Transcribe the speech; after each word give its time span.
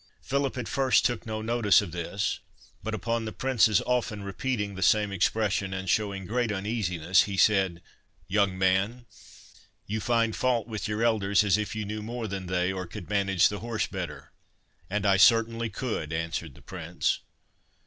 "Philip 0.31 0.57
at 0.57 0.67
first 0.67 1.05
took 1.05 1.27
no 1.27 1.43
notice 1.43 1.79
of 1.79 1.91
this; 1.91 2.39
but 2.81 2.95
upon 2.95 3.25
the 3.25 3.31
prince's 3.31 3.81
often 3.83 4.23
repeating 4.23 4.73
the 4.73 4.81
same 4.81 5.11
expression, 5.11 5.75
and 5.75 5.87
showing 5.87 6.25
great 6.25 6.51
uneasiness, 6.51 7.25
he 7.25 7.37
said,' 7.37 7.83
Young 8.37 8.57
man, 8.57 9.05
you 9.85 9.99
find 9.99 10.35
fault 10.35 10.67
with 10.67 10.87
your 10.87 11.03
elders 11.03 11.43
as 11.43 11.55
if 11.55 11.75
you 11.75 11.85
knew 11.85 12.01
more 12.01 12.27
than 12.27 12.47
they, 12.47 12.73
or 12.73 12.87
could 12.87 13.11
manage 13.11 13.47
the 13.49 13.59
horse 13.59 13.85
better.' 13.85 14.31
"'And 14.89 15.05
I 15.05 15.17
certainly 15.17 15.69
could,' 15.69 16.11
answered 16.11 16.55
the 16.55 16.63
prince. 16.63 17.19